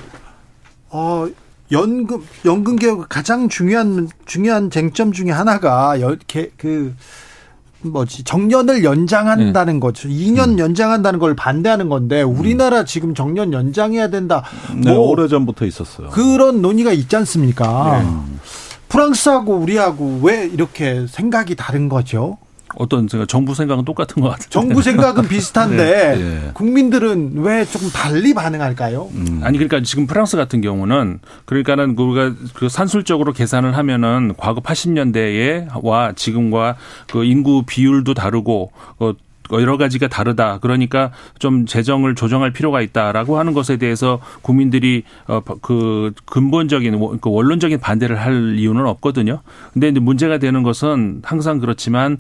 [0.91, 1.29] 어,
[1.71, 6.95] 연금 연금 개혁 가장 중요한 중요한 쟁점 중에 하나가 여, 개, 그
[7.83, 9.81] 뭐지 정년을 연장한다는 네.
[9.81, 10.09] 거죠.
[10.09, 10.59] 2년 음.
[10.59, 12.87] 연장한다는 걸 반대하는 건데 우리나라 음.
[12.87, 14.43] 지금 정년 연장해야 된다.
[14.75, 16.09] 네, 뭐 오래 전부터 있었어요.
[16.11, 18.03] 그런 논의가 있지 않습니까?
[18.03, 18.09] 네.
[18.89, 22.39] 프랑스하고 우리하고 왜 이렇게 생각이 다른 거죠?
[22.77, 24.49] 어떤 제가 정부 생각은 똑같은 것 같아요.
[24.51, 26.17] 정부 생각은 비슷한데 네.
[26.17, 26.51] 네.
[26.55, 29.09] 국민들은 왜 조금 달리 반응할까요?
[29.13, 29.41] 음.
[29.43, 36.77] 아니 그러니까 지금 프랑스 같은 경우는 그러니까는 우리가 그 산술적으로 계산을 하면은 과거 80년대에와 지금과
[37.11, 38.73] 그 인구 비율도 다르고
[39.49, 40.59] 그 여러 가지가 다르다.
[40.59, 48.21] 그러니까 좀 재정을 조정할 필요가 있다라고 하는 것에 대해서 국민들이 어그 근본적인 그 원론적인 반대를
[48.21, 49.41] 할 이유는 없거든요.
[49.73, 52.19] 근데 이제 문제가 되는 것은 항상 그렇지만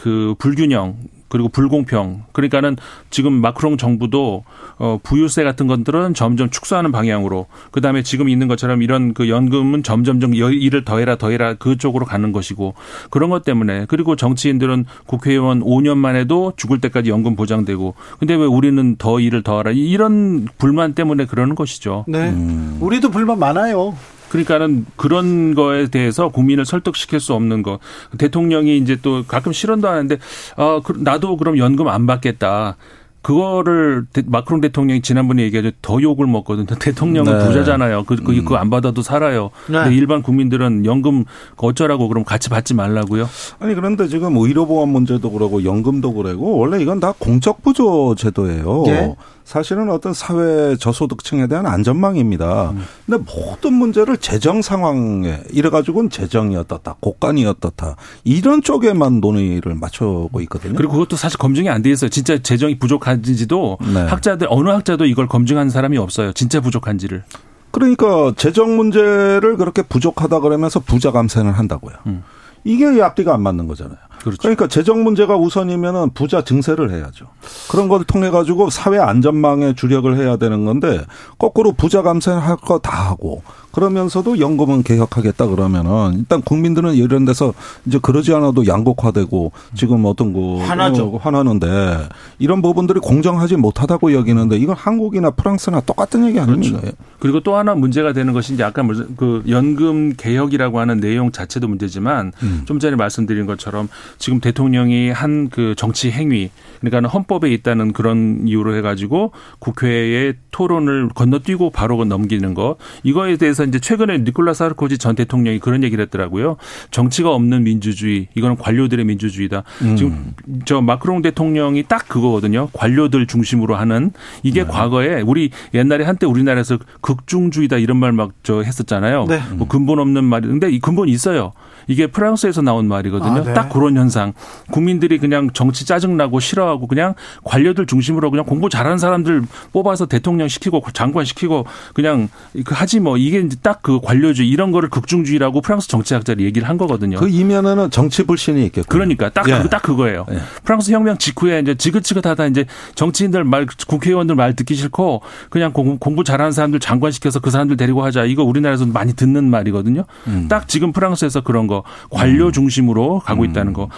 [0.00, 0.96] 그 불균형
[1.28, 2.24] 그리고 불공평.
[2.32, 2.76] 그러니까는
[3.10, 4.44] 지금 마크롱 정부도
[4.78, 10.34] 어 부유세 같은 것들은 점점 축소하는 방향으로 그다음에 지금 있는 것처럼 이런 그 연금은 점점점
[10.34, 12.74] 일을 더해라 더해라 그쪽으로 가는 것이고
[13.10, 18.96] 그런 것 때문에 그리고 정치인들은 국회의원 5년만 해도 죽을 때까지 연금 보장되고 근데 왜 우리는
[18.96, 22.06] 더 일을 더하라 이런 불만 때문에 그러는 것이죠.
[22.08, 22.30] 네.
[22.30, 22.78] 음.
[22.80, 23.94] 우리도 불만 많아요.
[24.30, 27.78] 그러니까는 그런 거에 대해서 국민을 설득시킬 수 없는 거.
[28.16, 30.18] 대통령이 이제 또 가끔 실언도 하는데
[30.56, 32.76] 어 나도 그럼 연금 안 받겠다.
[33.22, 35.72] 그거를 마크롱 대통령이 지난번에 얘기하죠.
[35.82, 36.66] 더 욕을 먹거든요.
[36.80, 37.46] 대통령은 네.
[37.46, 38.04] 부자잖아요.
[38.04, 39.50] 그, 그, 그거 안 받아도 살아요.
[39.66, 39.82] 네.
[39.82, 41.24] 근데 일반 국민들은 연금
[41.56, 43.28] 어쩌라고 그럼 같이 받지 말라고요?
[43.58, 48.82] 아니, 그런데 지금 의료보험 문제도 그러고 연금도 그러고 원래 이건 다 공적부조 제도예요.
[48.86, 49.14] 네.
[49.50, 52.70] 사실은 어떤 사회 저소득층에 대한 안전망입니다.
[52.70, 52.84] 음.
[53.04, 60.40] 근데 모든 문제를 재정 상황에 이래 가지고는 재정이 어떻다, 곡간이 어떻다 이런 쪽에만 논의를 맞추고
[60.42, 60.74] 있거든요.
[60.76, 62.10] 그리고 그것도 사실 검증이 안 돼 있어요.
[62.10, 64.02] 진짜 재정이 부족한지도 네.
[64.02, 66.32] 학자들 어느 학자도 이걸 검증한 사람이 없어요.
[66.32, 67.24] 진짜 부족한지를.
[67.72, 71.96] 그러니까 재정 문제를 그렇게 부족하다 그러면서 부자 감세를 한다고요.
[72.06, 72.22] 음.
[72.62, 73.98] 이게 앞뒤가 안 맞는 거잖아요.
[74.22, 74.38] 그렇죠.
[74.40, 77.26] 그러니까 재정 문제가 우선이면은 부자 증세를 해야죠.
[77.70, 81.04] 그런 걸 통해 가지고 사회 안전망에 주력을 해야 되는 건데
[81.38, 87.54] 거꾸로 부자 감세할 거 다 하고 그러면서도 연금은 개혁하겠다 그러면은 일단 국민들은 이런 데서
[87.86, 91.06] 이제 그러지 않아도 양극화되고 지금 어떤 거 화나죠.
[91.06, 96.80] 어, 화나는데 이런 부분들이 공정하지 못하다고 여기는데 이건 한국이나 프랑스나 똑같은 얘기 아닙니까?
[96.80, 96.96] 그렇죠.
[97.20, 98.82] 그리고 또 하나 문제가 되는 것이 이제 아까
[99.16, 102.62] 그 연금 개혁이라고 하는 내용 자체도 문제지만 음.
[102.64, 108.76] 좀 전에 말씀드린 것처럼 지금 대통령이 한 그 정치 행위 그러니까 헌법에 있다는 그런 이유로
[108.76, 115.58] 해가지고 국회의 토론을 건너뛰고 바로 넘기는 것 이거에 대해서 이제 최근에 니콜라 사르코지 전 대통령이
[115.60, 116.56] 그런 얘기를 했더라고요.
[116.90, 119.62] 정치가 없는 민주주의 이거는 관료들의 민주주의다.
[119.82, 119.96] 음.
[119.96, 122.68] 지금 저 마크롱 대통령이 딱 그거거든요.
[122.72, 124.10] 관료들 중심으로 하는
[124.42, 124.70] 이게 네.
[124.70, 129.26] 과거에 우리 옛날에 한때 우리나라에서 극중주의다 이런 말 막 저 했었잖아요.
[129.28, 129.40] 네.
[129.54, 131.52] 뭐 근본 없는 말인데 이 근본이 있어요.
[131.90, 133.40] 이게 프랑스에서 나온 말이거든요.
[133.40, 133.52] 아, 네.
[133.52, 134.32] 딱 그런 현상.
[134.70, 140.82] 국민들이 그냥 정치 짜증나고 싫어하고 그냥 관료들 중심으로 그냥 공부 잘하는 사람들 뽑아서 대통령 시키고
[140.92, 142.28] 장관 시키고 그냥
[142.64, 146.76] 그 하지 뭐 이게 이제 딱 그 관료주의 이런 거를 극중주의라고 프랑스 정치학자들이 얘기를 한
[146.76, 147.18] 거거든요.
[147.18, 148.88] 그 이면에는 정치 불신이 있겠고.
[148.88, 149.68] 그러니까 딱, 예.
[149.68, 150.26] 딱 그거예요.
[150.30, 150.38] 예.
[150.64, 156.52] 프랑스 혁명 직후에 이제 지긋지긋하다 이제 정치인들 말 국회의원들 말 듣기 싫고 그냥 공부 잘하는
[156.52, 158.24] 사람들 장관 시켜서 그 사람들 데리고 하자.
[158.24, 160.04] 이거 우리나라에서 많이 듣는 말이거든요.
[160.26, 160.46] 음.
[160.48, 161.79] 딱 지금 프랑스에서 그런 거
[162.10, 162.52] 관료 음.
[162.52, 163.50] 중심으로 가고 음.
[163.50, 163.88] 있다는 거.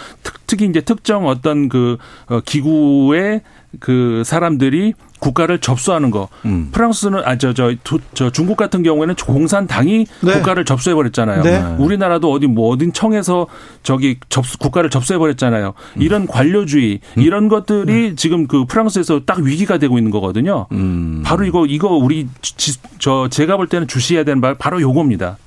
[0.47, 3.41] 특히 이제 특정 어떤 그 어, 기구의
[3.79, 4.93] 그 사람들이
[5.23, 6.27] 국가를 접수하는 거.
[6.45, 6.69] 음.
[6.73, 10.33] 프랑스는 아저저 저, 저 중국 같은 경우에는 공산당이 네.
[10.33, 11.43] 국가를 접수해 버렸잖아요.
[11.43, 11.75] 네.
[11.79, 13.47] 우리나라도 어디 뭐 어딘 청에서
[13.83, 15.73] 저기 접수 국가를 접수해 버렸잖아요.
[15.95, 16.01] 음.
[16.01, 17.21] 이런 관료주의 음.
[17.21, 18.15] 이런 것들이 음.
[18.17, 20.67] 지금 그 프랑스에서 딱 위기가 되고 있는 거거든요.
[20.73, 21.23] 음.
[21.25, 25.37] 바로 이거 이거 우리 지, 저 제가 볼 때는 주시해야 되는 바 바로 요겁니다.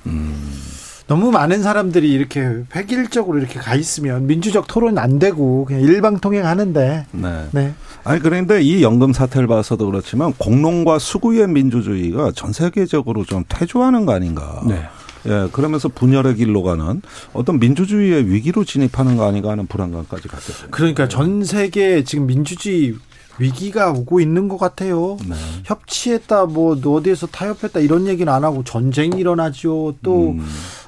[1.07, 1.17] 음.
[1.17, 7.05] 너무 많은 사람들이 이렇게 획일적으로 이렇게 가 있으면 민주적 토론 안 되고 그냥 일방통행 하는데.
[7.11, 7.45] 네.
[7.51, 7.73] 네.
[8.03, 14.13] 아니 그런데 이 연금 사태를 봐서도 그렇지만 공론과 수구의 민주주의가 전 세계적으로 좀 퇴조하는 거
[14.13, 14.61] 아닌가.
[14.67, 14.83] 네.
[15.25, 17.01] 예, 그러면서 분열의 길로 가는
[17.33, 20.67] 어떤 민주주의의 위기로 진입하는 거 아닌가 하는 불안감까지 갖게 됩니다.
[20.71, 22.95] 그러니까 전 세계 지금 민주주의
[23.39, 25.17] 위기가 오고 있는 것 같아요.
[25.27, 25.35] 네.
[25.65, 29.95] 협치했다, 뭐 어디에서 타협했다 이런 얘기는 안 하고 전쟁이 일어나죠.
[30.01, 30.45] 또 음.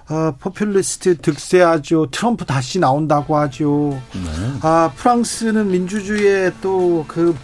[0.09, 2.07] 아, 포퓰리스트 득세하죠.
[2.11, 4.01] 트럼프 다시 나온다고 하죠.
[4.13, 4.29] 네.
[4.61, 7.35] 아, 프랑스는 민주주의의 또그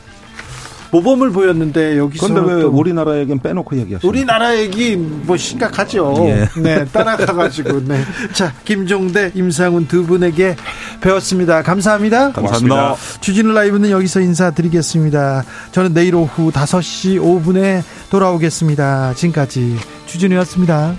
[0.91, 4.07] 모범을 보였는데 여기서 그런데 왜 우리나라 얘기는 빼놓고 얘기하시죠?
[4.07, 6.15] 우리나라 얘기 뭐 심각하죠.
[6.27, 6.47] 예.
[6.61, 8.01] 네, 따라가가지고 네.
[8.33, 10.55] 자, 김종대, 임상훈 두 분에게
[11.01, 11.61] 배웠습니다.
[11.63, 12.31] 감사합니다.
[12.31, 12.95] 감사합니다.
[13.19, 15.43] 주진우 라이브는 여기서 인사드리겠습니다.
[15.71, 19.13] 저는 내일 오후 5시 5분에 돌아오겠습니다.
[19.15, 19.75] 지금까지
[20.05, 20.95] 주진우였습니다.